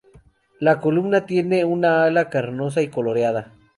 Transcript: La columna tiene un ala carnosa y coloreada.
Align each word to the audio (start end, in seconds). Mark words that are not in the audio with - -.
La 0.59 0.79
columna 0.79 1.27
tiene 1.27 1.63
un 1.63 1.85
ala 1.85 2.31
carnosa 2.31 2.81
y 2.81 2.87
coloreada. 2.87 3.53